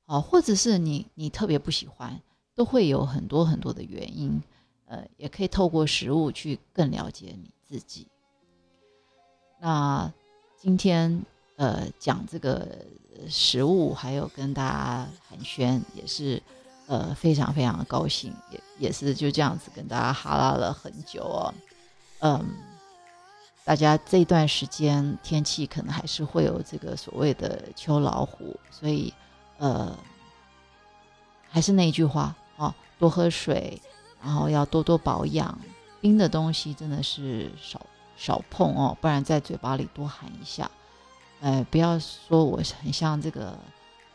[0.06, 2.20] 啊，或者是你你特别不喜欢，
[2.56, 4.42] 都会有很多很多的原因，
[4.86, 8.08] 呃，也可以透过食物去更了解你自己。
[9.62, 10.12] 那
[10.58, 11.24] 今天
[11.58, 12.86] 呃讲这个
[13.30, 16.42] 食物，还有跟大家寒暄，也是
[16.92, 21.54] 呃非常非常的高兴，也也是就这样子跟大家哈拉了很久哦，
[22.20, 22.46] 嗯。
[23.64, 29.14] 大家这段时间天气可能还是会有这个所谓的秋老虎，所以
[29.60, 29.96] 呃，
[31.48, 33.80] 还是那句话啊，多喝水，
[34.22, 35.58] 然后要多多保养。
[36.02, 37.80] 冰的东西真的是少
[38.18, 40.70] 少碰哦，不然在嘴巴里多含一下。
[41.40, 43.56] 哎，不要说我很像这个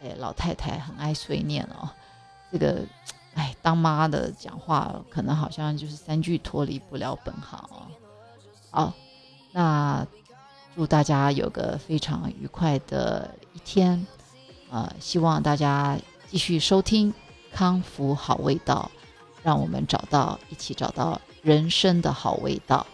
[0.03, 1.89] 哎老太太，很爱碎念哦。
[2.53, 2.83] 这个
[3.35, 7.87] 哎，当妈的讲话可能好像就是三句脱离不了本行哦。
[8.71, 8.93] 好。
[9.53, 10.07] 那
[10.75, 14.07] 祝大家有个非常愉快的一天，
[14.69, 17.15] 呃，希望大家继续收听
[17.51, 18.91] 康福好味道，
[19.43, 22.87] 让我们找到一起找到人生的好味道。